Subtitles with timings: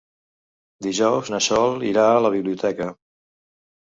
[0.85, 2.93] Dijous na Sol irà a la biblioteca.